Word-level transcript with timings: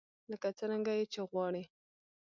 لکه 0.31 0.47
څرنګه 0.57 0.91
يې 0.97 1.05
چې 1.13 1.19
غواړئ. 1.29 1.63